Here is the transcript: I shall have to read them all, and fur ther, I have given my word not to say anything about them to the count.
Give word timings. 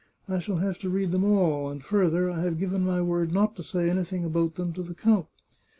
I 0.27 0.39
shall 0.39 0.55
have 0.55 0.79
to 0.79 0.89
read 0.89 1.11
them 1.11 1.23
all, 1.23 1.69
and 1.69 1.83
fur 1.83 2.09
ther, 2.09 2.31
I 2.31 2.41
have 2.41 2.57
given 2.57 2.83
my 2.83 3.03
word 3.03 3.31
not 3.31 3.55
to 3.57 3.61
say 3.61 3.87
anything 3.87 4.23
about 4.23 4.55
them 4.55 4.73
to 4.73 4.81
the 4.81 4.95
count. 4.95 5.27